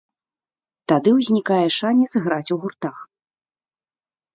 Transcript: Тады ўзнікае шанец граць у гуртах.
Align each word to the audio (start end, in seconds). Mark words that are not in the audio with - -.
Тады 0.93 1.09
ўзнікае 1.19 1.61
шанец 1.79 2.11
граць 2.27 2.53
у 2.59 2.61
гуртах. 2.67 3.09